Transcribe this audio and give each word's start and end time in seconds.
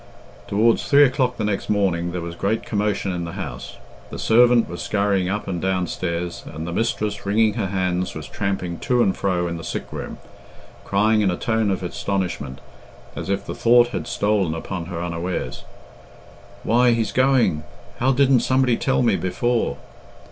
Towards 0.47 0.83
three 0.87 1.03
o'clock 1.03 1.37
the 1.37 1.43
next 1.43 1.69
morning 1.69 2.11
there 2.11 2.21
was 2.21 2.33
great 2.33 2.65
commotion 2.65 3.11
in 3.11 3.23
the 3.23 3.33
house. 3.33 3.77
The 4.09 4.17
servant 4.17 4.67
was 4.67 4.81
scurrying 4.81 5.29
up 5.29 5.47
and 5.47 5.61
downstairs, 5.61 6.43
and 6.51 6.65
the 6.65 6.73
mistress, 6.73 7.23
wringing 7.23 7.53
her 7.53 7.67
hands, 7.67 8.15
was 8.15 8.25
tramping 8.27 8.79
to 8.79 9.03
and 9.03 9.15
fro 9.15 9.47
in 9.47 9.57
the 9.57 9.63
sick 9.63 9.93
room, 9.93 10.17
crying 10.85 11.21
in 11.21 11.29
a 11.29 11.37
tone 11.37 11.69
of 11.69 11.83
astonishment, 11.83 12.61
as 13.15 13.29
if 13.29 13.45
the 13.45 13.53
thought 13.53 13.89
had 13.89 14.07
stolen 14.07 14.55
upon 14.55 14.87
her 14.87 15.03
unawares, 15.03 15.65
"Why, 16.63 16.93
he's 16.93 17.11
going! 17.11 17.61
How 17.99 18.11
didn't 18.11 18.39
somebody 18.39 18.77
tell 18.77 19.03
me 19.03 19.17
before?" 19.17 19.77